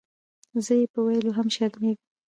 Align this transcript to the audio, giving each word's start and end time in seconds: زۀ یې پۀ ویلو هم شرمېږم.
زۀ 0.65 0.73
یې 0.81 0.85
پۀ 0.93 0.99
ویلو 1.05 1.31
هم 1.37 1.47
شرمېږم. 1.55 2.05